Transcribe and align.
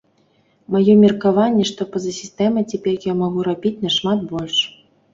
Маё 0.75 0.95
меркаванне, 1.01 1.63
што 1.71 1.81
па-за 1.97 2.11
сістэмай 2.21 2.67
цяпер 2.75 2.93
я 3.13 3.19
магу 3.23 3.49
рабіць 3.53 3.77
нашмат 3.89 4.29
больш. 4.37 4.57